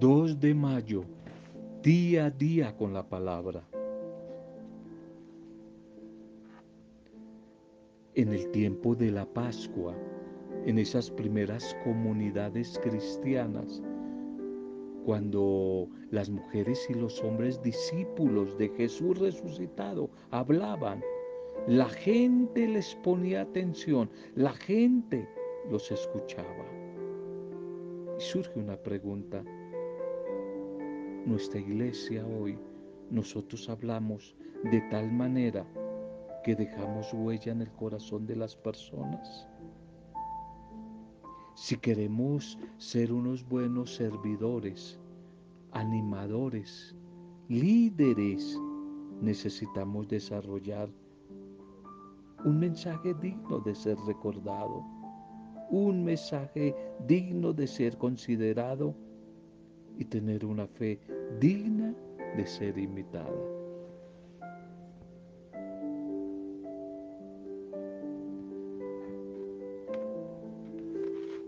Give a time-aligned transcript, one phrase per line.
[0.00, 1.02] 2 de mayo,
[1.82, 3.64] día a día con la palabra.
[8.14, 9.96] En el tiempo de la Pascua,
[10.66, 13.82] en esas primeras comunidades cristianas,
[15.04, 21.02] cuando las mujeres y los hombres discípulos de Jesús resucitado hablaban,
[21.66, 25.28] la gente les ponía atención, la gente
[25.68, 26.66] los escuchaba.
[28.16, 29.42] Y surge una pregunta,
[31.26, 32.58] nuestra iglesia hoy,
[33.10, 34.36] nosotros hablamos
[34.70, 35.66] de tal manera
[36.44, 39.48] que dejamos huella en el corazón de las personas.
[41.54, 44.98] Si queremos ser unos buenos servidores,
[45.72, 46.94] animadores,
[47.48, 48.58] líderes,
[49.20, 50.88] necesitamos desarrollar
[52.44, 54.84] un mensaje digno de ser recordado,
[55.70, 56.74] un mensaje
[57.06, 58.94] digno de ser considerado
[59.98, 61.00] y tener una fe
[61.40, 61.94] digna
[62.36, 63.34] de ser imitada.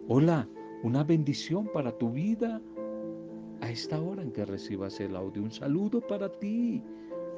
[0.08, 0.48] Hola,
[0.82, 2.60] una bendición para tu vida
[3.60, 5.42] a esta hora en que recibas el audio.
[5.42, 6.82] Un saludo para ti,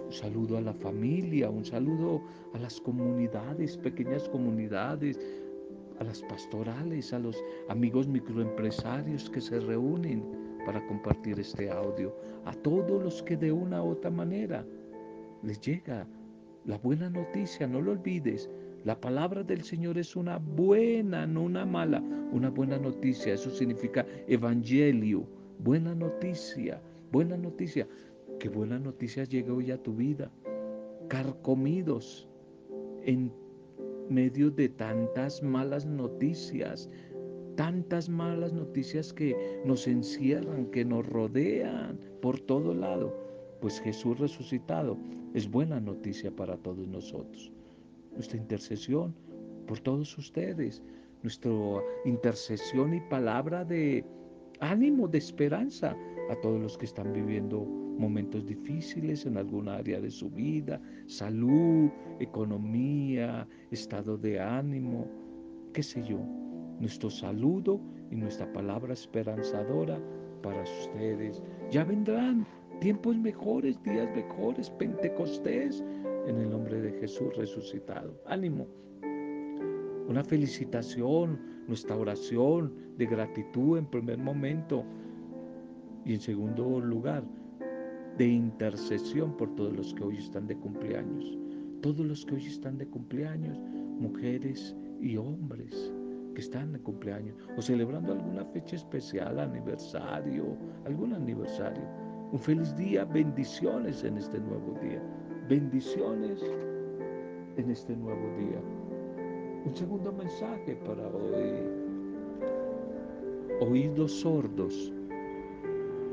[0.07, 2.23] un saludo a la familia, un saludo
[2.55, 5.21] a las comunidades, pequeñas comunidades,
[5.99, 7.37] a las pastorales, a los
[7.69, 13.83] amigos microempresarios que se reúnen para compartir este audio, a todos los que de una
[13.83, 14.65] u otra manera
[15.43, 16.07] les llega
[16.65, 18.49] la buena noticia, no lo olvides.
[18.85, 22.03] La palabra del Señor es una buena, no una mala,
[22.33, 23.35] una buena noticia.
[23.35, 25.27] Eso significa evangelio,
[25.59, 27.87] buena noticia, buena noticia.
[28.39, 30.31] Que buena noticia llegue hoy a tu vida.
[31.09, 32.29] Carcomidos
[33.05, 33.33] en
[34.09, 36.91] medio de tantas malas noticias,
[37.57, 43.17] tantas malas noticias que nos encierran, que nos rodean por todo lado.
[43.61, 44.97] Pues Jesús resucitado
[45.35, 47.53] es buena noticia para todos nosotros.
[48.15, 49.15] Nuestra intercesión
[49.67, 50.83] por todos ustedes,
[51.23, 51.53] nuestra
[52.05, 54.05] intercesión y palabra de
[54.61, 55.97] ánimo, de esperanza
[56.31, 61.91] a todos los que están viviendo momentos difíciles en alguna área de su vida, salud,
[62.19, 65.07] economía, estado de ánimo,
[65.73, 66.19] qué sé yo
[66.81, 70.01] nuestro saludo y nuestra palabra esperanzadora
[70.43, 71.43] para ustedes.
[71.71, 72.47] Ya vendrán
[72.81, 75.83] tiempos mejores, días mejores, Pentecostés,
[76.27, 78.21] en el nombre de Jesús resucitado.
[78.27, 78.67] Ánimo.
[80.09, 84.85] Una felicitación, nuestra oración de gratitud en primer momento
[86.05, 87.25] y en segundo lugar,
[88.19, 91.39] de intercesión por todos los que hoy están de cumpleaños.
[91.81, 93.59] Todos los que hoy están de cumpleaños,
[93.99, 95.93] mujeres y hombres
[96.35, 100.57] que están de cumpleaños o celebrando alguna fecha especial, aniversario,
[100.87, 101.85] algún aniversario.
[102.33, 105.03] Un feliz día, bendiciones en este nuevo día.
[105.49, 106.41] Bendiciones
[107.57, 108.61] en este nuevo día.
[109.67, 111.83] Un segundo mensaje para hoy.
[113.61, 114.93] Oídos sordos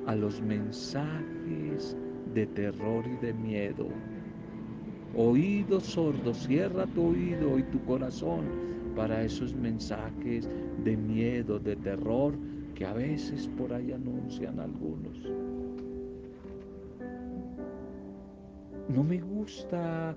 [0.05, 1.95] a los mensajes
[2.33, 3.87] de terror y de miedo.
[5.15, 10.49] Oídos sordos, cierra tu oído y tu corazón para esos mensajes
[10.83, 12.33] de miedo, de terror
[12.75, 15.17] que a veces por ahí anuncian algunos.
[18.87, 20.15] No me gusta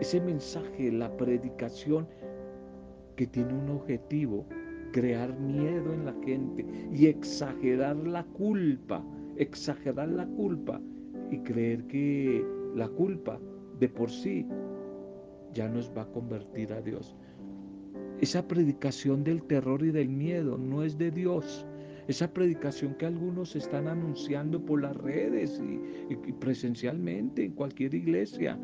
[0.00, 2.08] ese mensaje, la predicación
[3.16, 4.46] que tiene un objetivo,
[4.92, 9.04] crear miedo en la gente y exagerar la culpa,
[9.36, 10.80] exagerar la culpa
[11.30, 13.38] y creer que la culpa
[13.78, 14.46] de por sí
[15.52, 17.16] ya nos va a convertir a Dios.
[18.20, 21.66] Esa predicación del terror y del miedo no es de Dios.
[22.08, 28.58] Esa predicación que algunos están anunciando por las redes y, presencialmente en cualquier iglesia,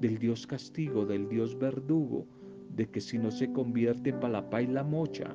[0.00, 2.26] del Dios castigo, del Dios verdugo,
[2.76, 5.34] de que si no se convierte para la y la mocha,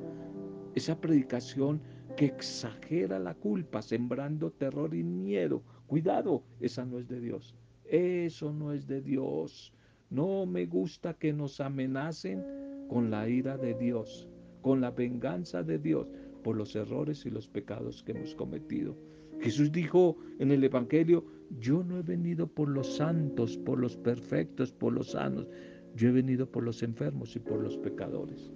[0.73, 1.81] esa predicación
[2.15, 5.63] que exagera la culpa, sembrando terror y miedo.
[5.87, 7.55] Cuidado, esa no es de Dios.
[7.83, 9.73] Eso no es de Dios.
[10.09, 12.43] No me gusta que nos amenacen
[12.89, 14.27] con la ira de Dios,
[14.61, 16.07] con la venganza de Dios
[16.43, 18.95] por los errores y los pecados que hemos cometido.
[19.39, 21.25] Jesús dijo en el Evangelio,
[21.59, 25.47] yo no he venido por los santos, por los perfectos, por los sanos,
[25.95, 28.51] yo he venido por los enfermos y por los pecadores.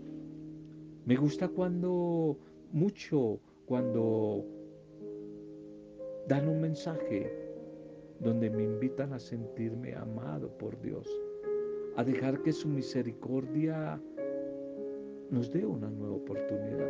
[1.05, 2.37] Me gusta cuando,
[2.71, 4.45] mucho, cuando
[6.27, 7.31] dan un mensaje
[8.19, 11.07] donde me invitan a sentirme amado por Dios,
[11.95, 13.99] a dejar que su misericordia
[15.31, 16.89] nos dé una nueva oportunidad.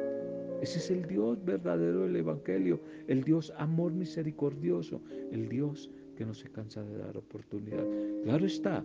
[0.62, 5.01] Ese es el Dios verdadero del Evangelio, el Dios amor misericordioso,
[5.31, 7.86] el Dios que no se cansa de dar oportunidad.
[8.24, 8.83] Claro está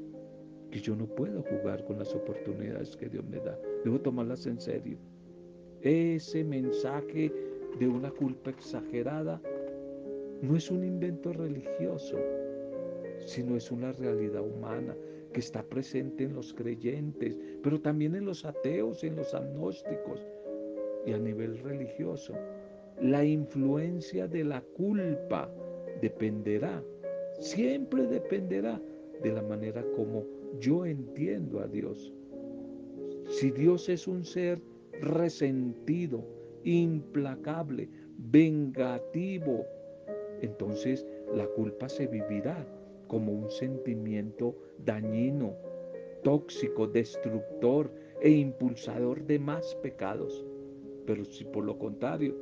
[0.71, 4.61] que yo no puedo jugar con las oportunidades que Dios me da, debo tomarlas en
[4.61, 4.99] serio.
[5.83, 7.33] Ese mensaje
[7.79, 9.41] de una culpa exagerada
[10.43, 12.17] no es un invento religioso,
[13.27, 14.95] sino es una realidad humana
[15.35, 20.25] que está presente en los creyentes, pero también en los ateos, en los agnósticos
[21.05, 22.33] y a nivel religioso.
[23.03, 25.51] La influencia de la culpa
[26.01, 26.83] dependerá,
[27.41, 28.81] siempre dependerá
[29.23, 30.25] de la manera como
[30.61, 32.13] yo entiendo a Dios.
[33.29, 34.63] Si Dios es un ser
[35.01, 36.25] resentido,
[36.63, 39.67] implacable, vengativo,
[40.41, 41.05] entonces
[41.35, 42.65] la culpa se vivirá
[43.15, 45.55] como un sentimiento dañino,
[46.25, 47.89] tóxico, destructor
[48.21, 50.45] e impulsador de más pecados.
[51.07, 52.35] Pero si por lo contrario,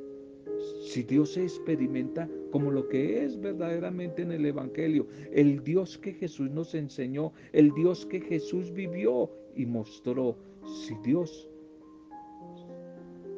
[0.86, 6.14] si Dios se experimenta como lo que es verdaderamente en el Evangelio, el Dios que
[6.14, 11.50] Jesús nos enseñó, el Dios que Jesús vivió y mostró, si Dios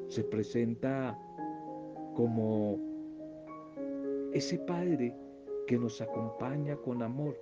[0.06, 1.18] se presenta
[2.14, 2.78] como
[4.32, 5.16] ese Padre
[5.66, 7.38] que nos acompaña con amor,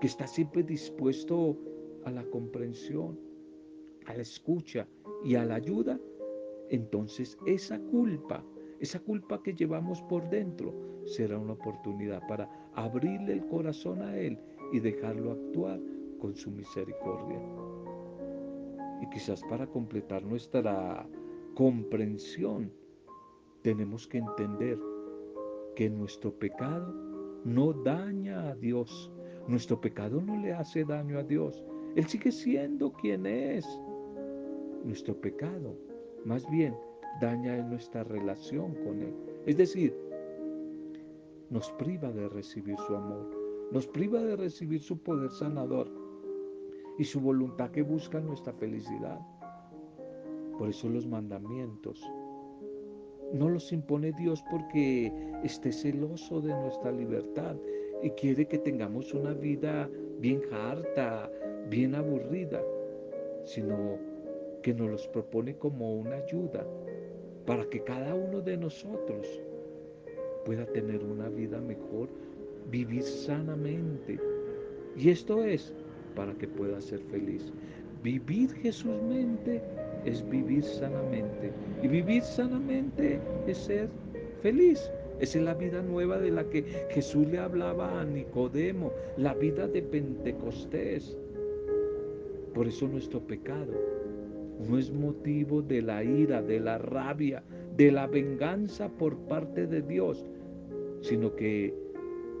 [0.00, 1.56] que está siempre dispuesto
[2.04, 3.18] a la comprensión,
[4.06, 4.86] a la escucha
[5.24, 5.98] y a la ayuda,
[6.70, 8.44] entonces esa culpa,
[8.80, 10.74] esa culpa que llevamos por dentro,
[11.04, 14.38] será una oportunidad para abrirle el corazón a Él
[14.72, 15.80] y dejarlo actuar
[16.18, 17.40] con su misericordia.
[19.00, 21.06] Y quizás para completar nuestra
[21.54, 22.72] comprensión,
[23.62, 24.78] tenemos que entender
[25.76, 27.11] que nuestro pecado
[27.44, 29.10] no daña a Dios.
[29.48, 31.64] Nuestro pecado no le hace daño a Dios.
[31.96, 33.66] Él sigue siendo quien es.
[34.84, 35.76] Nuestro pecado,
[36.24, 36.74] más bien,
[37.20, 39.14] daña en nuestra relación con Él.
[39.46, 39.96] Es decir,
[41.50, 43.28] nos priva de recibir su amor,
[43.70, 45.88] nos priva de recibir su poder sanador
[46.98, 49.20] y su voluntad que busca nuestra felicidad.
[50.58, 52.02] Por eso los mandamientos
[53.32, 55.12] no los impone Dios porque
[55.42, 57.56] esté celoso de nuestra libertad
[58.02, 59.88] y quiere que tengamos una vida
[60.18, 61.30] bien harta,
[61.68, 62.62] bien aburrida,
[63.44, 63.98] sino
[64.62, 66.66] que nos los propone como una ayuda
[67.46, 69.26] para que cada uno de nosotros
[70.44, 72.08] pueda tener una vida mejor,
[72.70, 74.18] vivir sanamente.
[74.96, 75.74] Y esto es
[76.14, 77.52] para que pueda ser feliz.
[78.02, 79.62] Vivir Jesús mente
[80.04, 81.52] es vivir sanamente.
[81.82, 83.88] Y vivir sanamente es ser
[84.42, 84.90] feliz.
[85.20, 89.68] Esa es la vida nueva de la que Jesús le hablaba a Nicodemo, la vida
[89.68, 91.16] de Pentecostés.
[92.54, 93.72] Por eso nuestro pecado
[94.68, 97.42] no es motivo de la ira, de la rabia,
[97.76, 100.26] de la venganza por parte de Dios,
[101.00, 101.74] sino que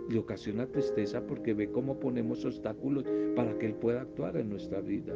[0.08, 3.04] le ocasiona tristeza porque ve cómo ponemos obstáculos
[3.36, 5.14] para que Él pueda actuar en nuestra vida.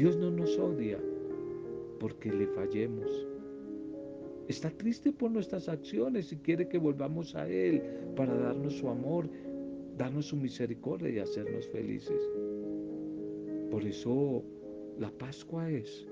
[0.00, 0.98] Dios no nos odia
[1.98, 3.26] porque le fallemos.
[4.48, 7.82] Está triste por nuestras acciones y quiere que volvamos a Él
[8.16, 9.28] para darnos su amor,
[9.98, 12.18] darnos su misericordia y hacernos felices.
[13.70, 14.42] Por eso
[14.98, 16.06] la Pascua es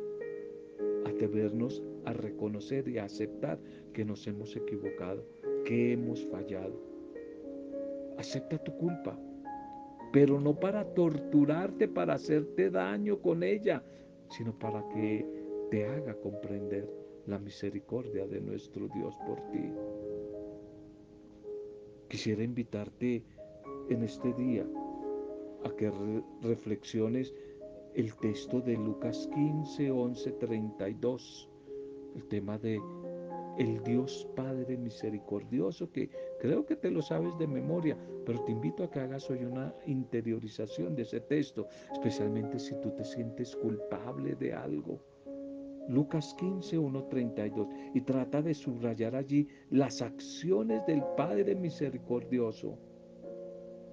[1.07, 3.59] atrevernos a reconocer y a aceptar
[3.95, 5.25] que nos hemos equivocado,
[5.65, 6.79] que hemos fallado.
[8.19, 9.19] Acepta tu culpa,
[10.13, 13.83] pero no para torturarte, para hacerte daño con ella,
[14.31, 15.27] sino para que
[15.71, 16.89] te haga comprender
[17.27, 19.71] la misericordia de nuestro Dios por ti.
[22.09, 23.23] Quisiera invitarte
[23.91, 24.67] en este día
[25.65, 25.93] a que
[26.43, 27.35] reflexiones
[27.95, 31.51] el texto de Lucas 15, 11, 32,
[32.17, 32.81] el tema de
[33.59, 36.11] el Dios Padre misericordioso, que
[36.41, 39.75] creo que te lo sabes de memoria, pero te invito a que hagas hoy una
[39.87, 45.01] interiorización de ese texto, especialmente si tú te sientes culpable de algo.
[45.89, 52.79] Lucas 15, 1, 32, y trata de subrayar allí las acciones del Padre misericordioso.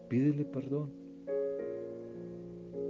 [0.10, 0.92] Pídele perdón,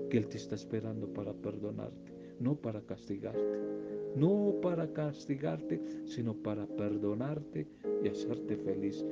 [0.09, 3.75] que Él te está esperando para perdonarte, no para castigarte
[4.15, 7.67] no para castigarte, sino para perdonarte
[8.03, 9.05] y hacerte feliz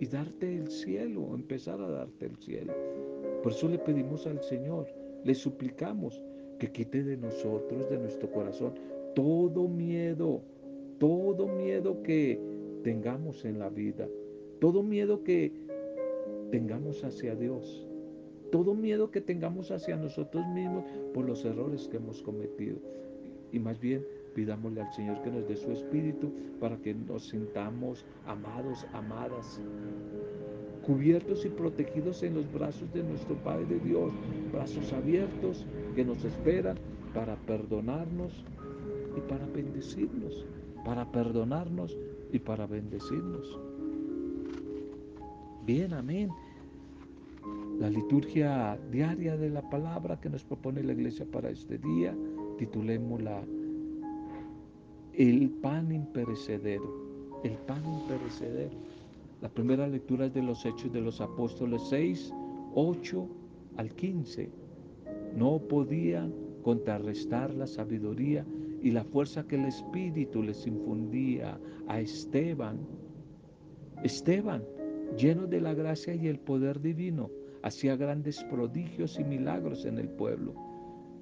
[0.00, 2.72] y darte el cielo, empezar a darte el cielo.
[3.42, 4.86] Por eso le pedimos al Señor,
[5.24, 6.20] le suplicamos
[6.58, 8.74] que quite de nosotros, de nuestro corazón,
[9.14, 10.42] todo miedo,
[10.98, 12.40] todo miedo que
[12.82, 14.08] tengamos en la vida,
[14.60, 15.52] todo miedo que
[16.50, 17.87] tengamos hacia Dios,
[18.50, 22.78] todo miedo que tengamos hacia nosotros mismos por los errores que hemos cometido.
[23.52, 28.04] Y más bien pidámosle al Señor que nos dé su espíritu para que nos sintamos
[28.26, 29.60] amados, amadas,
[30.86, 34.12] cubiertos y protegidos en los brazos de nuestro Padre Dios,
[34.52, 36.78] brazos abiertos que nos esperan
[37.14, 38.44] para perdonarnos
[39.16, 40.46] y para bendecirnos,
[40.84, 41.96] para perdonarnos
[42.32, 43.58] y para bendecirnos.
[45.66, 46.30] Bien, amén.
[47.78, 52.16] La liturgia diaria de la palabra que nos propone la iglesia para este día,
[52.58, 53.42] titulémosla
[55.12, 58.76] El pan imperecedero, el pan imperecedero.
[59.40, 62.32] La primera lectura es de los Hechos de los Apóstoles 6,
[62.74, 63.28] 8
[63.76, 64.50] al 15.
[65.36, 68.44] No podían contrarrestar la sabiduría
[68.82, 72.78] y la fuerza que el Espíritu les infundía a Esteban.
[74.02, 74.62] Esteban
[75.16, 77.30] lleno de la gracia y el poder divino,
[77.62, 80.54] hacía grandes prodigios y milagros en el pueblo.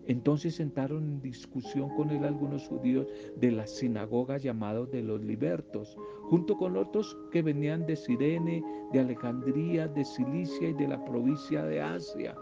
[0.09, 3.07] Entonces sentaron en discusión con él algunos judíos
[3.41, 8.63] de la sinagoga llamados de los libertos, junto con otros que venían de Sirene,
[8.93, 12.37] de Alejandría, de Cilicia y de la provincia de Asia.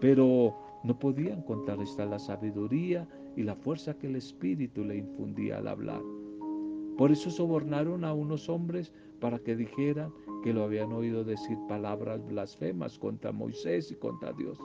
[0.00, 0.54] Pero
[0.84, 6.02] no podían contrarrestar la sabiduría y la fuerza que el Espíritu le infundía al hablar.
[6.98, 10.12] Por eso sobornaron a unos hombres para que dijeran
[10.42, 14.58] que lo habían oído decir palabras blasfemas contra Moisés y contra Dios.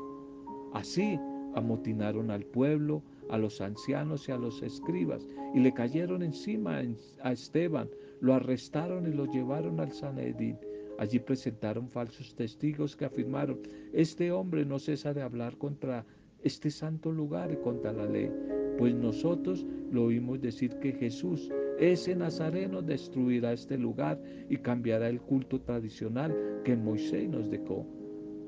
[0.74, 1.20] Así
[1.54, 6.82] amotinaron al pueblo, a los ancianos y a los escribas, y le cayeron encima
[7.22, 7.88] a Esteban,
[8.20, 10.58] lo arrestaron y lo llevaron al Sanedín.
[10.98, 13.60] Allí presentaron falsos testigos que afirmaron,
[13.94, 16.04] este hombre no cesa de hablar contra
[16.44, 18.32] este santo lugar y contra la ley,
[18.78, 21.50] pues nosotros lo oímos decir que Jesús,
[21.80, 27.86] ese Nazareno destruirá este lugar y cambiará el culto tradicional que Moisés nos dejó.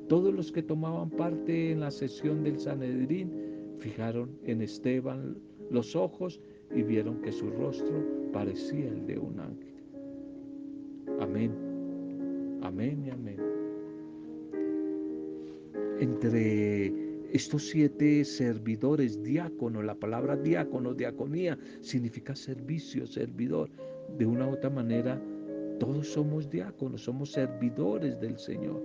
[0.08, 3.32] Todos los que tomaban parte en la sesión del Sanedrín
[3.80, 5.38] fijaron en Esteban
[5.72, 6.40] los ojos
[6.76, 9.74] y vieron que su rostro parecía el de un ángel.
[11.20, 11.52] Amén.
[12.62, 13.38] Amén y amén.
[16.00, 17.05] Entre
[17.36, 23.70] estos siete servidores, diácono, la palabra diácono, diaconía, significa servicio, servidor.
[24.18, 25.22] De una u otra manera,
[25.78, 28.82] todos somos diáconos, somos servidores del Señor.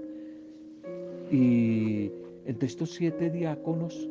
[1.31, 2.11] Y
[2.45, 4.11] entre estos siete diáconos,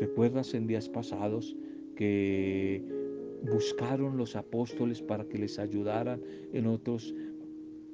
[0.00, 1.56] recuerdas en días pasados
[1.94, 2.82] que
[3.44, 6.20] buscaron los apóstoles para que les ayudaran
[6.52, 7.14] en otros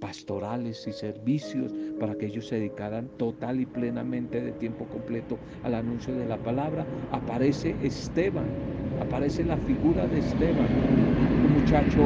[0.04, 5.74] pastorales y servicios para que ellos se dedicaran total y plenamente de tiempo completo al
[5.74, 8.44] anuncio de la palabra, aparece Esteban,
[9.00, 10.68] aparece la figura de Esteban,
[11.46, 12.02] un muchacho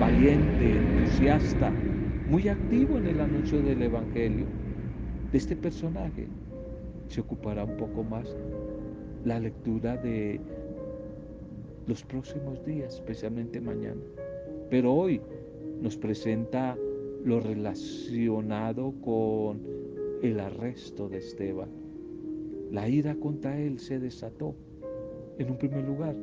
[0.00, 1.70] valiente, entusiasta,
[2.28, 4.46] muy activo en el anuncio del Evangelio.
[5.30, 6.26] De este personaje
[7.06, 8.26] se ocupará un poco más
[9.24, 10.40] la lectura de
[11.86, 14.00] los próximos días, especialmente mañana.
[14.68, 15.20] Pero hoy
[15.80, 16.76] nos presenta
[17.26, 19.60] lo relacionado con
[20.22, 21.68] el arresto de Esteban.
[22.70, 24.54] La ira contra él se desató,
[25.36, 26.14] en un primer lugar,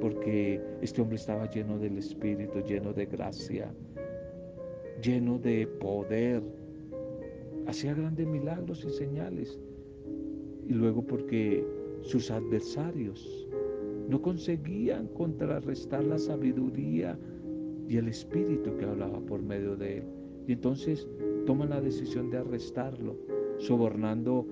[0.00, 3.74] porque este hombre estaba lleno del Espíritu, lleno de gracia,
[5.02, 6.40] lleno de poder,
[7.66, 9.58] hacía grandes milagros y señales.
[10.68, 11.66] Y luego porque
[12.02, 13.48] sus adversarios
[14.08, 17.18] no conseguían contrarrestar la sabiduría
[17.88, 20.04] y el espíritu que hablaba por medio de él.
[20.46, 21.06] Y entonces
[21.46, 23.16] toman la decisión de arrestarlo,
[23.58, 24.46] sobornando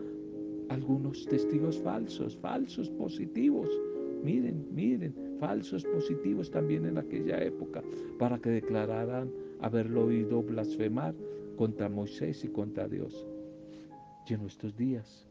[0.69, 3.69] algunos testigos falsos, falsos positivos.
[4.23, 7.83] Miren, miren, falsos positivos también en aquella época,
[8.19, 9.31] para que declararan
[9.61, 11.15] haberlo oído blasfemar
[11.57, 13.27] contra Moisés y contra Dios.
[14.27, 15.27] Y en nuestros días,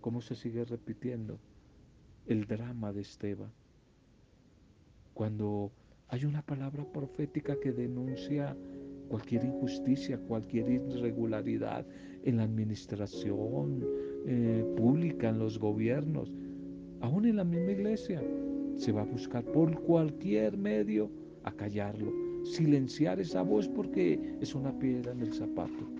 [0.00, 1.38] ¿cómo se sigue repitiendo
[2.26, 3.52] el drama de Esteban?
[5.14, 5.70] Cuando
[6.08, 8.56] hay una palabra profética que denuncia
[9.10, 11.84] cualquier injusticia, cualquier irregularidad
[12.22, 13.84] en la administración
[14.24, 16.32] eh, pública, en los gobiernos,
[17.00, 18.22] aún en la misma iglesia.
[18.76, 21.10] Se va a buscar por cualquier medio
[21.42, 22.12] a callarlo,
[22.44, 25.90] silenciar esa voz porque es una piedra en el zapato.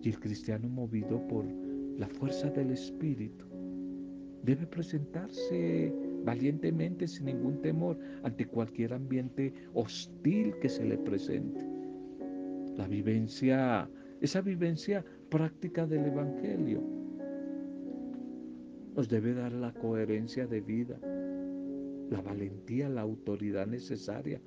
[0.00, 1.44] Y el cristiano movido por
[1.98, 3.46] la fuerza del Espíritu
[4.42, 5.92] debe presentarse
[6.24, 11.64] valientemente, sin ningún temor, ante cualquier ambiente hostil que se le presente.
[12.76, 13.88] La vivencia,
[14.20, 16.82] esa vivencia práctica del Evangelio,
[18.96, 20.98] nos debe dar la coherencia de vida,
[22.10, 24.40] la valentía, la autoridad necesaria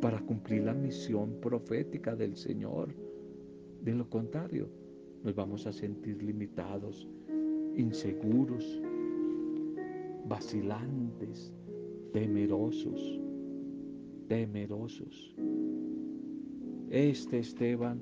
[0.00, 2.94] para cumplir la misión profética del Señor.
[3.82, 4.68] De lo contrario,
[5.22, 7.08] nos vamos a sentir limitados,
[7.76, 8.82] inseguros,
[10.30, 11.52] vacilantes,
[12.12, 13.20] temerosos,
[14.28, 15.34] temerosos.
[16.88, 18.00] Este Esteban,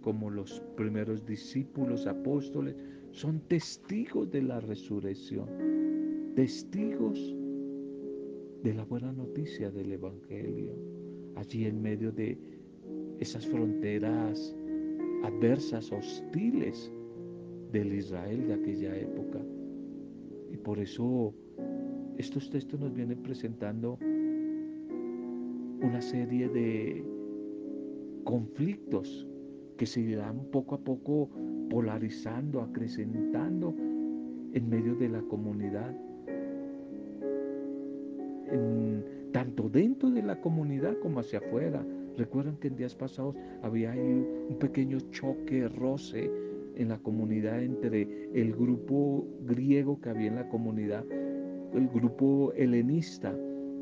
[0.00, 2.76] como los primeros discípulos apóstoles,
[3.10, 5.48] son testigos de la resurrección,
[6.36, 7.34] testigos
[8.62, 10.72] de la buena noticia del Evangelio,
[11.34, 12.38] allí en medio de
[13.18, 14.56] esas fronteras
[15.24, 16.92] adversas, hostiles
[17.72, 19.40] del Israel de aquella época.
[20.52, 21.34] Y por eso
[22.18, 23.98] estos textos nos vienen presentando
[25.82, 27.04] una serie de
[28.24, 29.26] conflictos
[29.76, 31.28] que se irán poco a poco
[31.68, 33.74] polarizando, acrecentando
[34.52, 35.94] en medio de la comunidad.
[39.32, 41.84] tanto dentro de la comunidad como hacia afuera.
[42.16, 46.30] Recuerdan que en días pasados había un pequeño choque, roce
[46.76, 51.04] en la comunidad entre el grupo griego que había en la comunidad,
[51.74, 53.34] el grupo helenista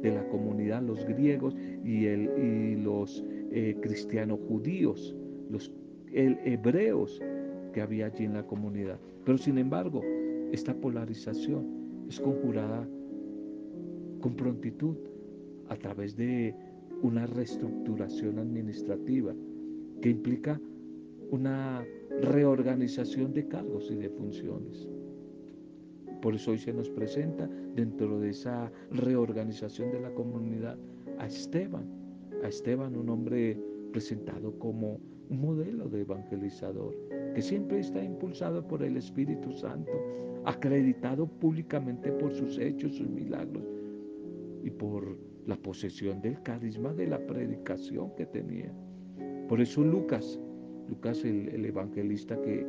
[0.03, 5.15] de la comunidad, los griegos y, el, y los eh, cristianos judíos,
[5.49, 5.73] los
[6.13, 7.21] hebreos
[7.73, 8.99] que había allí en la comunidad.
[9.25, 10.03] Pero sin embargo,
[10.53, 12.87] esta polarización es conjurada
[14.21, 14.97] con prontitud
[15.69, 16.55] a través de
[17.03, 19.35] una reestructuración administrativa
[20.01, 20.61] que implica
[21.31, 21.85] una
[22.21, 24.89] reorganización de cargos y de funciones.
[26.23, 30.79] Por eso hoy se nos presenta dentro de esa reorganización de la comunidad
[31.19, 31.85] a Esteban,
[32.45, 33.61] a Esteban un hombre
[33.91, 36.95] presentado como un modelo de evangelizador,
[37.35, 39.93] que siempre está impulsado por el Espíritu Santo,
[40.45, 43.65] acreditado públicamente por sus hechos, sus milagros
[44.63, 48.73] y por la posesión del carisma de la predicación que tenía.
[49.49, 50.39] Por eso Lucas,
[50.89, 52.65] Lucas el, evangelista que,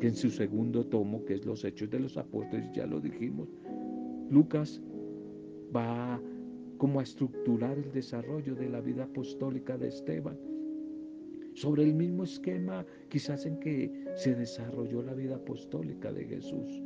[0.00, 3.48] que en su segundo tomo, que es los Hechos de los Apóstoles, ya lo dijimos,
[4.30, 4.80] Lucas
[5.74, 6.20] va
[6.78, 10.38] como a estructurar el desarrollo de la vida apostólica de Esteban
[11.54, 16.82] sobre el mismo esquema quizás en que se desarrolló la vida apostólica de Jesús.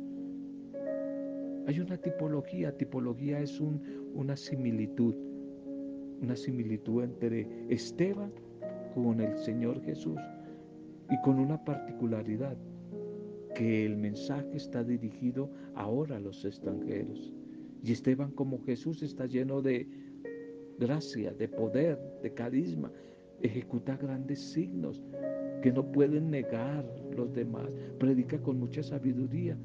[1.67, 5.13] Hay una tipología, tipología es una similitud,
[6.21, 8.31] una similitud entre Esteban
[8.95, 10.19] con el Señor Jesús
[11.09, 12.57] y con una particularidad,
[13.55, 17.33] que el mensaje está dirigido ahora a los extranjeros.
[17.83, 19.87] Y Esteban como Jesús está lleno de
[20.79, 22.91] gracia, de poder, de carisma,
[23.41, 25.03] ejecuta grandes signos
[25.61, 26.85] que no pueden negar
[27.15, 29.57] los demás, predica con mucha sabiduría,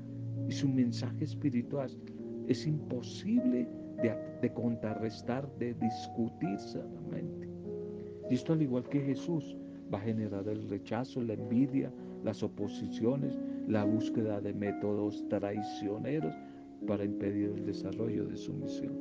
[0.48, 1.90] y su mensaje espiritual
[2.46, 3.68] es imposible
[4.40, 7.48] de, contrarrestar, de discutir sanamente.
[8.31, 9.57] Y esto al igual que Jesús
[9.92, 11.92] va a generar el rechazo, la envidia,
[12.24, 16.35] las oposiciones, la búsqueda de métodos traicioneros
[16.87, 18.94] para impedir el desarrollo de su misión.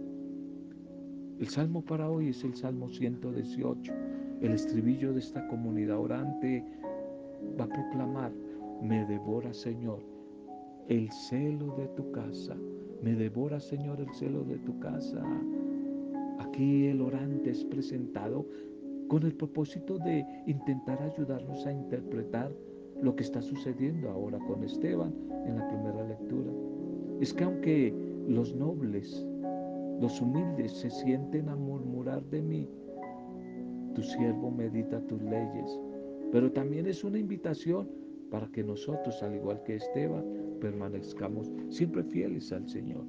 [1.39, 3.93] El salmo para hoy es el Salmo 118.
[4.41, 6.63] El estribillo de esta comunidad orante
[7.59, 8.31] va a proclamar,
[8.81, 9.99] me devora Señor
[10.89, 12.55] el celo de tu casa.
[13.01, 15.23] Me devora, Señor, el celo de tu casa.
[16.39, 18.45] Aquí el orante es presentado
[19.07, 22.51] con el propósito de intentar ayudarnos a interpretar
[23.01, 25.13] lo que está sucediendo ahora con Esteban
[25.45, 26.51] en la primera lectura.
[27.19, 27.93] Es que aunque
[28.27, 29.25] los nobles,
[30.01, 32.69] los humildes se sienten a murmurar de mí,
[33.95, 35.79] tu siervo medita tus leyes,
[36.31, 37.89] pero también es una invitación
[38.29, 40.23] para que nosotros, al igual que Esteban,
[40.59, 43.05] permanezcamos siempre fieles al Señor.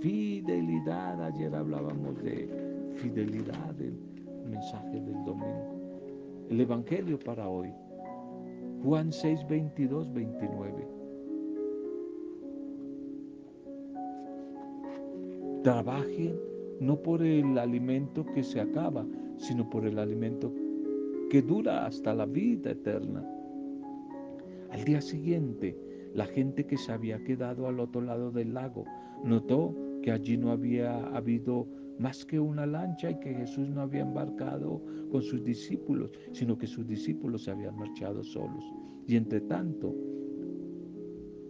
[0.00, 2.48] Fidelidad, ayer hablábamos de
[2.94, 3.94] fidelidad, el
[4.48, 5.78] mensaje del domingo.
[6.48, 7.72] El Evangelio para hoy,
[8.82, 10.88] Juan 6, 22, 29.
[15.62, 16.40] Trabajen
[16.80, 20.52] no por el alimento que se acaba, sino por el alimento
[21.30, 23.22] que dura hasta la vida eterna.
[24.70, 25.76] Al día siguiente,
[26.14, 28.84] la gente que se había quedado al otro lado del lago
[29.24, 31.66] notó que allí no había habido
[32.00, 34.82] más que una lancha y que Jesús no había embarcado
[35.12, 38.64] con sus discípulos, sino que sus discípulos se habían marchado solos.
[39.06, 39.94] Y entre tanto,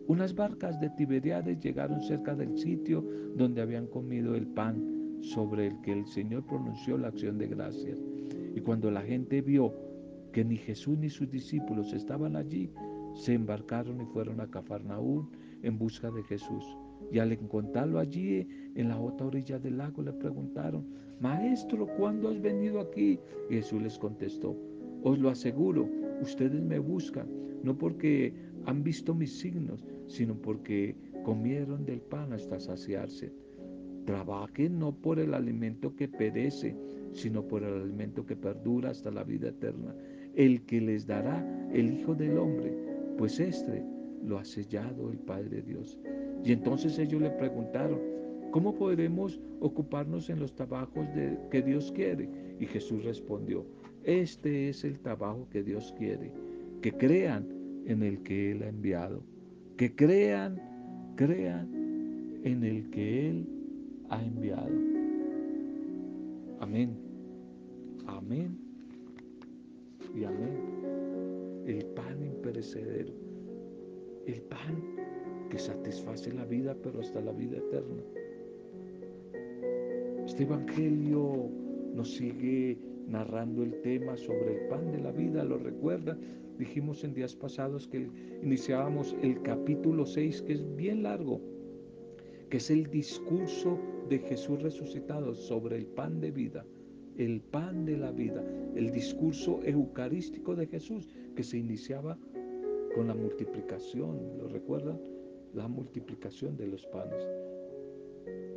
[0.09, 3.05] unas barcas de Tiberiades llegaron cerca del sitio
[3.37, 8.03] donde habían comido el pan sobre el que el Señor pronunció la acción de gracias.
[8.57, 9.73] Y cuando la gente vio
[10.33, 12.73] que ni Jesús ni sus discípulos estaban allí,
[13.15, 15.31] se embarcaron y fueron a Cafarnaúm
[15.63, 16.65] en busca de Jesús.
[17.11, 20.87] Y al encontrarlo allí en la otra orilla del lago le preguntaron,
[21.21, 23.19] Maestro, ¿cuándo has venido aquí?
[23.49, 24.57] Jesús les contestó,
[25.03, 25.89] os lo aseguro
[26.21, 27.29] ustedes me buscan,
[27.63, 28.33] no porque
[28.67, 33.33] han visto mis signos, sino porque comieron del pan hasta saciarse.
[34.05, 36.77] Trabajen no por el alimento que perece,
[37.13, 39.95] sino por el alimento que perdura hasta la vida eterna,
[40.35, 42.75] el que les dará el Hijo del Hombre,
[43.19, 43.85] pues este
[44.25, 45.99] lo ha sellado el Padre Dios.
[46.45, 48.01] Y entonces ellos le preguntaron,
[48.51, 52.29] ¿cómo podremos ocuparnos en los trabajos de, que Dios quiere?
[52.59, 53.65] Y Jesús respondió,
[54.05, 56.33] este es el trabajo que Dios quiere,
[56.81, 57.47] que crean
[57.87, 59.23] en el que Él ha enviado,
[59.77, 60.61] que crean,
[61.17, 61.69] crean
[62.45, 63.47] en el que Él
[64.09, 64.71] ha enviado.
[66.61, 66.97] Amén,
[68.07, 68.59] amén
[70.15, 70.81] y amén.
[71.67, 73.13] El pan imperecedero,
[74.27, 74.83] el pan
[75.51, 78.03] que satisface la vida, pero hasta la vida eterna.
[80.25, 81.51] Este Evangelio
[81.95, 86.21] nos sigue narrando el tema sobre el pan de la vida, ¿lo recuerdan?
[86.59, 88.09] Dijimos en días pasados que
[88.43, 91.41] iniciábamos el capítulo 6, que es bien largo,
[92.49, 96.65] que es el discurso de Jesús resucitado sobre el pan de vida,
[97.17, 98.45] el pan de la vida,
[98.77, 102.17] el discurso eucarístico de Jesús que se iniciaba
[102.95, 105.10] con la multiplicación, ¿lo recuerdan?
[105.55, 107.27] La multiplicación de los panes.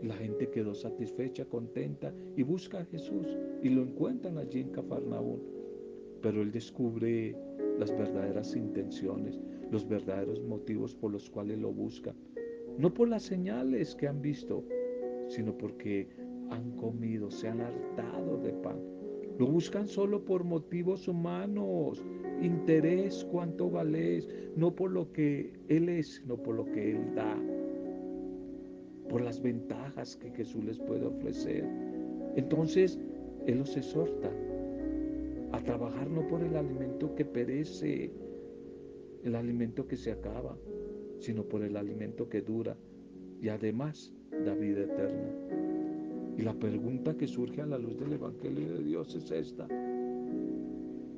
[0.04, 3.26] La gente quedó satisfecha, contenta y busca a Jesús
[3.62, 5.42] y lo encuentran allí en Cafarnaún.
[6.22, 7.36] Pero él descubre
[7.80, 9.40] las verdaderas intenciones,
[9.72, 12.16] los verdaderos motivos por los cuales lo buscan.
[12.78, 14.64] No por las señales que han visto,
[15.28, 16.10] sino porque
[16.50, 18.80] han comido, se han hartado de pan.
[19.40, 22.04] Lo buscan solo por motivos humanos,
[22.42, 27.38] interés, cuánto vales, no por lo que Él es, sino por lo que Él da
[29.14, 31.64] por las ventajas que Jesús les puede ofrecer.
[32.36, 33.00] Entonces,
[33.46, 34.32] Él los exhorta
[35.52, 38.12] a trabajar no por el alimento que perece,
[39.24, 40.58] el alimento que se acaba,
[41.20, 42.76] sino por el alimento que dura
[43.40, 44.12] y además
[44.46, 45.83] da vida eterna.
[46.38, 49.68] Y la pregunta que surge a la luz del Evangelio de Dios es esta.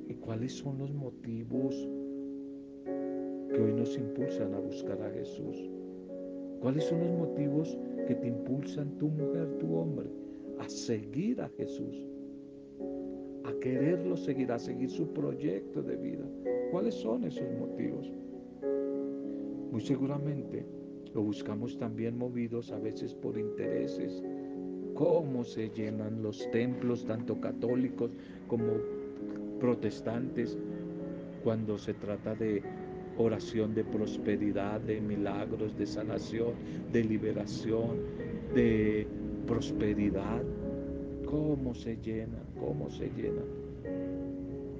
[0.08, 1.74] ¿Y cuáles son los motivos
[2.84, 5.70] que hoy nos impulsan a buscar a Jesús?
[6.60, 10.10] ¿Cuáles son los motivos que te impulsan tu mujer, tu hombre,
[10.58, 12.04] a seguir a Jesús?
[13.44, 16.24] A quererlo seguir, a seguir su proyecto de vida.
[16.70, 18.12] ¿Cuáles son esos motivos?
[19.70, 20.66] Muy seguramente
[21.14, 24.22] lo buscamos también movidos a veces por intereses.
[24.96, 28.10] Cómo se llenan los templos, tanto católicos
[28.48, 28.72] como
[29.60, 30.56] protestantes,
[31.44, 32.62] cuando se trata de
[33.18, 36.54] oración de prosperidad, de milagros, de sanación,
[36.92, 37.98] de liberación,
[38.54, 39.06] de
[39.46, 40.42] prosperidad.
[41.26, 42.38] ¿Cómo se llena?
[42.58, 43.42] ¿Cómo se llena?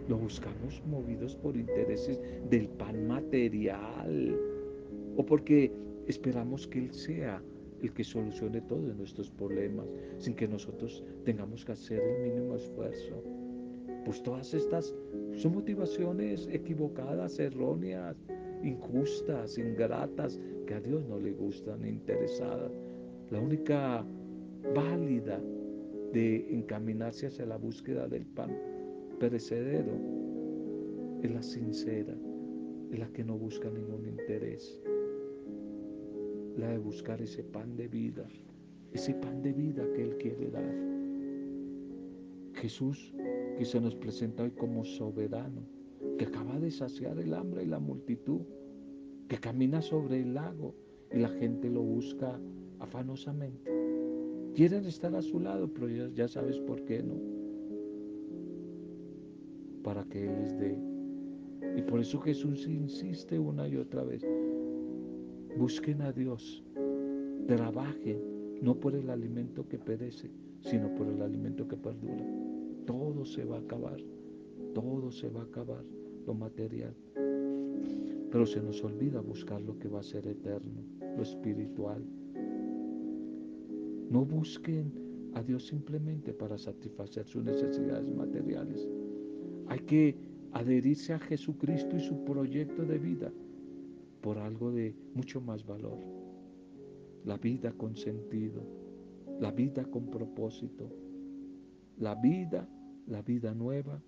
[0.09, 4.35] Lo buscamos movidos por intereses del pan material
[5.16, 5.70] o porque
[6.07, 7.42] esperamos que Él sea
[7.82, 9.86] el que solucione todos nuestros problemas
[10.18, 13.22] sin que nosotros tengamos que hacer el mínimo esfuerzo.
[14.04, 14.94] Pues todas estas
[15.34, 18.16] son motivaciones equivocadas, erróneas,
[18.62, 22.72] injustas, ingratas, que a Dios no le gustan, interesadas.
[23.30, 24.04] La única
[24.74, 25.40] válida
[26.12, 28.56] de encaminarse hacia la búsqueda del pan
[29.18, 29.92] perecedero
[31.22, 32.14] es la sincera,
[32.90, 34.80] es la que no busca ningún interés,
[36.57, 38.27] la de buscar ese pan de vida,
[38.92, 40.75] ese pan de vida que Él quiere dar.
[42.55, 43.12] Jesús
[43.59, 45.62] que se nos presenta hoy como soberano,
[46.19, 48.40] que acaba de saciar el hambre y la multitud,
[49.29, 50.75] que camina sobre el lago
[51.12, 52.38] y la gente lo busca
[52.79, 53.71] afanosamente.
[54.55, 57.14] Quieren estar a su lado, pero ya, sabes por qué no.
[59.83, 60.79] Para que Él les dé.
[61.77, 64.23] Y por eso Jesús insiste una y otra vez.
[65.57, 66.62] Busquen a Dios,
[67.47, 72.25] trabajen, no por el alimento que perece, sino por el alimento que perdura
[72.87, 73.99] todo se va a acabar,
[74.73, 75.85] todo se va a acabar,
[76.27, 76.95] lo material.
[78.31, 80.83] Pero se nos olvida buscar lo que va a ser eterno,
[81.16, 82.03] lo espiritual.
[84.11, 84.92] No busquen
[85.35, 88.88] a Dios simplemente para satisfacer sus necesidades materiales.
[89.66, 90.16] Hay que
[90.53, 93.33] adherirse a Jesucristo y su proyecto de vida
[94.26, 96.00] por algo de mucho más valor.
[97.24, 98.66] La vida con sentido,
[99.38, 100.90] la vida con propósito,
[101.96, 102.68] la vida
[103.06, 104.02] la vida nueva,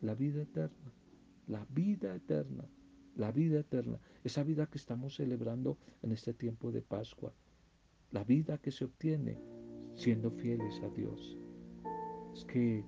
[0.00, 0.92] la vida eterna,
[1.46, 2.64] la vida eterna,
[3.14, 7.32] la vida eterna, esa vida que estamos celebrando en este tiempo de Pascua,
[8.10, 9.38] la vida que se obtiene
[9.94, 11.38] siendo fieles a Dios.
[12.34, 12.84] Es que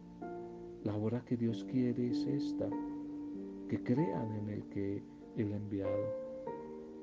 [0.83, 2.69] la hora que Dios quiere es esta,
[3.69, 5.05] que crean en el que
[5.37, 6.28] ha enviado,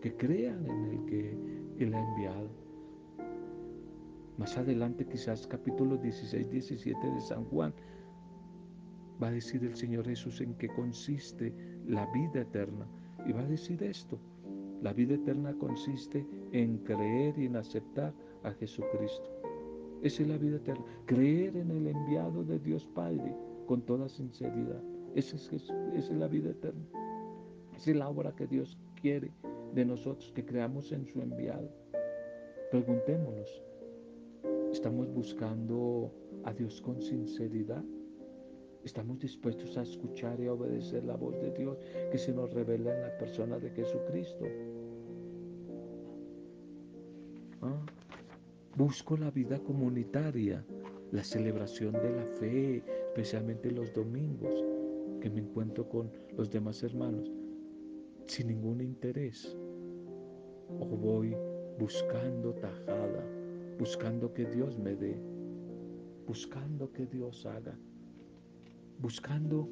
[0.06, 1.36] que crean en el que
[1.80, 2.48] Él ha enviado.
[4.38, 7.74] Más adelante, quizás capítulo 16, 17 de San Juan,
[9.20, 11.52] va a decir el Señor Jesús en qué consiste
[11.88, 12.86] la vida eterna.
[13.26, 14.20] Y va a decir esto,
[14.84, 18.14] la vida eterna consiste en creer y en aceptar
[18.44, 19.28] a Jesucristo.
[20.04, 20.86] Esa es la vida eterna.
[21.08, 24.84] Creer en el enviado de Dios Padre con toda sinceridad.
[25.16, 26.86] Esa es, esa es la vida eterna.
[27.76, 29.32] Esa es la obra que Dios quiere
[29.76, 31.70] de nosotros, que creamos en su enviado.
[32.72, 33.62] Preguntémonos,
[34.72, 36.12] ¿estamos buscando
[36.46, 37.84] a Dios con sinceridad?
[38.84, 41.78] ¿Estamos dispuestos a escuchar y a obedecer la voz de Dios
[42.12, 44.46] que se nos revela en la persona de Jesucristo?
[47.62, 47.86] ¿Ah?
[48.78, 50.66] Busco la vida comunitaria,
[51.12, 54.64] la celebración de la fe, especialmente los domingos,
[55.20, 57.32] que me encuentro con los demás hermanos,
[58.28, 59.58] sin ningún interés.
[60.70, 61.36] O voy
[61.80, 63.24] buscando tajada,
[63.78, 65.20] buscando que Dios me dé,
[66.28, 67.78] buscando que Dios haga
[69.00, 69.68] buscando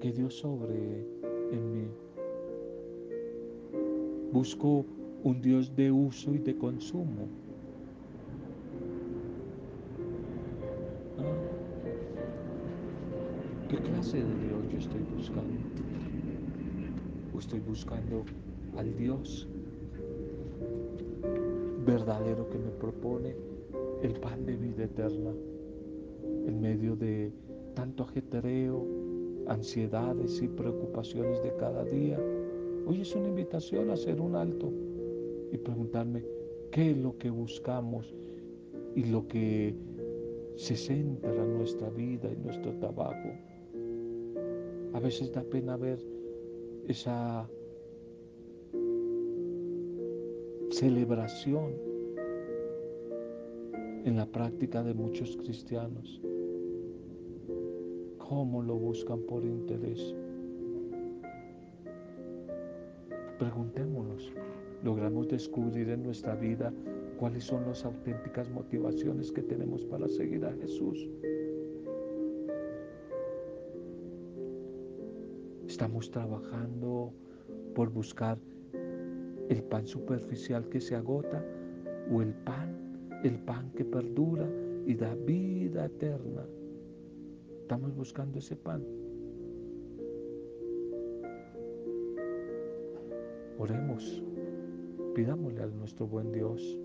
[0.00, 1.06] que Dios sobre
[1.52, 1.88] en mí.
[4.32, 4.84] Busco
[5.22, 7.28] un Dios de uso y de consumo.
[11.18, 11.36] Ah,
[13.68, 15.60] ¿Qué clase de Dios yo estoy buscando?
[17.34, 18.24] ¿O estoy buscando
[18.76, 19.48] al Dios
[21.84, 23.36] verdadero que me propone
[24.02, 25.32] el pan de vida eterna
[26.46, 27.32] en medio de
[27.74, 28.86] tanto ajetreo,
[29.48, 32.18] ansiedades y preocupaciones de cada día.
[32.86, 34.72] Hoy es una invitación a hacer un alto
[35.52, 36.24] y preguntarme
[36.70, 38.14] qué es lo que buscamos
[38.94, 39.74] y lo que
[40.56, 43.30] se centra en nuestra vida y nuestro trabajo.
[44.92, 45.98] A veces da pena ver
[46.86, 47.48] esa
[50.70, 51.72] celebración
[54.04, 56.20] en la práctica de muchos cristianos
[58.28, 60.14] cómo lo buscan por interés.
[63.38, 64.32] Preguntémonos,
[64.82, 66.72] ¿logramos descubrir en nuestra vida
[67.18, 71.08] cuáles son las auténticas motivaciones que tenemos para seguir a Jesús?
[75.66, 77.12] Estamos trabajando
[77.74, 78.38] por buscar
[79.48, 81.44] el pan superficial que se agota
[82.10, 82.76] o el pan,
[83.22, 84.48] el pan que perdura
[84.86, 86.46] y da vida eterna.
[87.62, 88.84] Estamos buscando ese pan.
[93.58, 94.22] Oremos,
[95.14, 96.78] pidámosle a nuestro buen Dios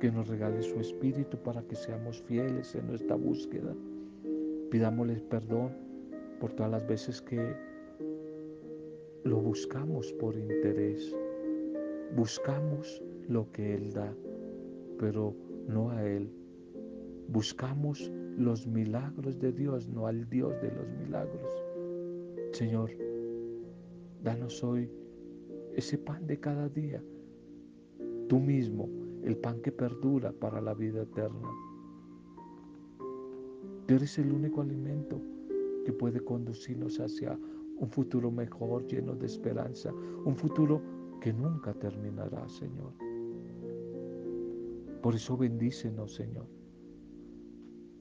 [0.00, 3.74] que nos regale su espíritu para que seamos fieles en nuestra búsqueda.
[4.70, 5.76] Pidámosle perdón
[6.40, 7.54] por todas las veces que
[9.24, 11.14] lo buscamos por interés.
[12.16, 14.14] Buscamos lo que Él da,
[14.98, 15.34] pero
[15.68, 16.30] no a Él.
[17.28, 21.64] Buscamos los milagros de Dios, no al Dios de los milagros.
[22.52, 22.90] Señor,
[24.22, 24.90] danos hoy
[25.76, 27.02] ese pan de cada día,
[28.28, 28.88] tú mismo,
[29.22, 31.48] el pan que perdura para la vida eterna.
[33.86, 35.20] Tú eres el único alimento
[35.84, 37.38] que puede conducirnos hacia
[37.80, 39.92] un futuro mejor, lleno de esperanza,
[40.24, 40.82] un futuro
[41.20, 42.92] que nunca terminará, Señor.
[45.02, 46.46] Por eso bendícenos, Señor.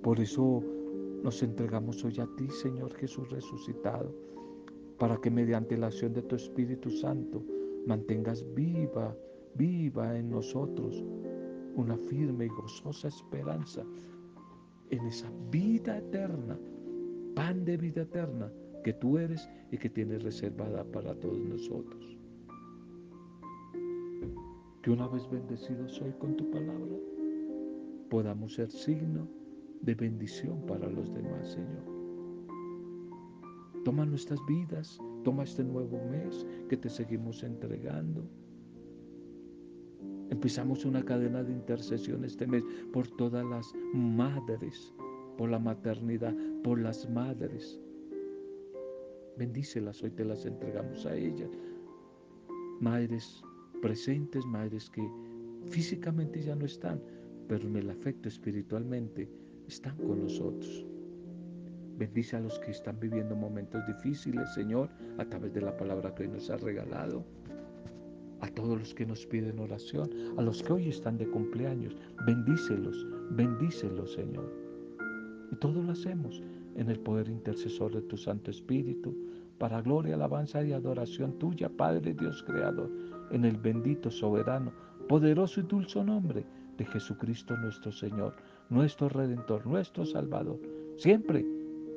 [0.01, 0.61] Por eso
[1.23, 4.13] nos entregamos hoy a ti, Señor Jesús resucitado,
[4.97, 7.41] para que mediante la acción de tu Espíritu Santo
[7.85, 9.15] mantengas viva,
[9.55, 11.03] viva en nosotros
[11.75, 13.85] una firme y gozosa esperanza
[14.89, 16.59] en esa vida eterna,
[17.33, 18.51] pan de vida eterna
[18.83, 22.17] que tú eres y que tienes reservada para todos nosotros.
[24.81, 26.95] Que una vez bendecidos hoy con tu palabra,
[28.09, 29.27] podamos ser signo
[29.81, 31.99] de bendición para los demás, Señor.
[33.83, 38.23] Toma nuestras vidas, toma este nuevo mes que te seguimos entregando.
[40.29, 42.63] Empezamos una cadena de intercesión este mes
[42.93, 44.93] por todas las madres,
[45.37, 47.79] por la maternidad, por las madres.
[49.39, 51.49] Bendícelas, hoy te las entregamos a ellas.
[52.81, 53.41] Madres
[53.81, 55.01] presentes, madres que
[55.69, 57.01] físicamente ya no están,
[57.47, 59.29] pero en el afecto espiritualmente
[59.65, 60.85] están con nosotros.
[61.97, 66.23] Bendice a los que están viviendo momentos difíciles, Señor, a través de la palabra que
[66.23, 67.23] hoy nos ha regalado.
[68.41, 73.07] A todos los que nos piden oración, a los que hoy están de cumpleaños, bendícelos,
[73.31, 74.51] bendícelos, Señor.
[75.49, 76.43] Y todo lo hacemos
[76.75, 79.28] en el poder intercesor de tu Santo Espíritu,
[79.59, 82.89] para gloria, alabanza y adoración tuya, Padre Dios Creador,
[83.31, 84.71] en el bendito, soberano,
[85.07, 86.45] poderoso y dulce nombre
[86.77, 88.35] de Jesucristo nuestro Señor,
[88.69, 90.59] nuestro Redentor, nuestro Salvador,
[90.97, 91.45] siempre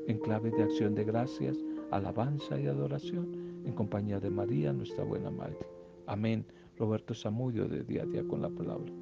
[0.09, 1.57] en clave de acción de gracias,
[1.91, 5.67] alabanza y adoración, en compañía de María, nuestra buena Madre.
[6.07, 6.45] Amén.
[6.79, 9.02] Roberto Zamudio de Día a Día con la Palabra.